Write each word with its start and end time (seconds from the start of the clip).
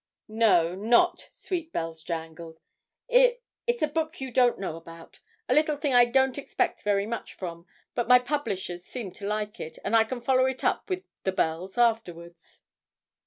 'No, 0.27 0.73
not 0.73 1.29
"Sweet 1.31 1.71
Bells 1.71 2.03
Jangled," 2.03 2.59
it 3.07 3.43
it's 3.67 3.83
a 3.83 3.87
book 3.87 4.19
you 4.19 4.31
don't 4.31 4.57
know 4.57 4.75
about 4.75 5.19
a 5.47 5.53
little 5.53 5.77
thing 5.77 5.93
I 5.93 6.05
don't 6.05 6.39
expect 6.39 6.81
very 6.81 7.05
much 7.05 7.35
from, 7.35 7.67
but 7.93 8.07
my 8.07 8.17
publishers 8.17 8.83
seem 8.83 9.11
to 9.11 9.27
like 9.27 9.59
it, 9.59 9.77
and 9.85 9.95
I 9.95 10.03
can 10.03 10.19
follow 10.19 10.45
it 10.47 10.63
up 10.63 10.89
with 10.89 11.03
the 11.23 11.31
"Bells" 11.31 11.77
afterwards.' 11.77 12.63